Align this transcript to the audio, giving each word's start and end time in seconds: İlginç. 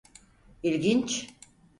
İlginç. 0.63 1.27